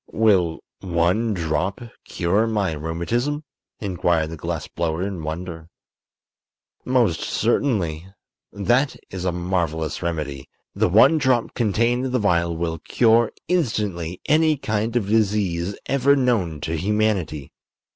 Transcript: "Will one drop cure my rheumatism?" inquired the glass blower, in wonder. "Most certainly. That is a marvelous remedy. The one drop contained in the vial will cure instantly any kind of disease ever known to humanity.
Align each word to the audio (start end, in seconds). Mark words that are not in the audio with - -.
"Will 0.11 0.61
one 0.79 1.31
drop 1.35 1.79
cure 2.05 2.47
my 2.47 2.71
rheumatism?" 2.71 3.43
inquired 3.79 4.31
the 4.31 4.35
glass 4.35 4.67
blower, 4.67 5.03
in 5.03 5.21
wonder. 5.21 5.69
"Most 6.83 7.19
certainly. 7.21 8.07
That 8.51 8.95
is 9.11 9.25
a 9.25 9.31
marvelous 9.31 10.01
remedy. 10.01 10.49
The 10.73 10.89
one 10.89 11.19
drop 11.19 11.53
contained 11.53 12.07
in 12.07 12.11
the 12.13 12.17
vial 12.17 12.57
will 12.57 12.79
cure 12.79 13.31
instantly 13.47 14.19
any 14.25 14.57
kind 14.57 14.95
of 14.95 15.05
disease 15.07 15.77
ever 15.85 16.15
known 16.15 16.61
to 16.61 16.75
humanity. 16.77 17.51